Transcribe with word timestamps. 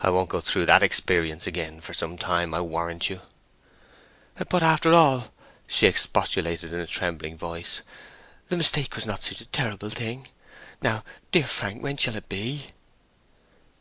"I 0.00 0.06
don't 0.06 0.28
go 0.28 0.40
through 0.40 0.66
that 0.66 0.84
experience 0.84 1.44
again 1.48 1.80
for 1.80 1.92
some 1.92 2.16
time, 2.16 2.54
I 2.54 2.60
warrant 2.60 3.10
you!" 3.10 3.22
"But 4.48 4.62
after 4.62 4.92
all," 4.92 5.32
she 5.66 5.88
expostulated 5.88 6.72
in 6.72 6.78
a 6.78 6.86
trembling 6.86 7.36
voice, 7.36 7.80
"the 8.46 8.56
mistake 8.56 8.94
was 8.94 9.04
not 9.04 9.24
such 9.24 9.40
a 9.40 9.46
terrible 9.46 9.90
thing! 9.90 10.28
Now, 10.80 11.02
dear 11.32 11.48
Frank, 11.48 11.82
when 11.82 11.96
shall 11.96 12.14
it 12.14 12.28
be?" 12.28 12.68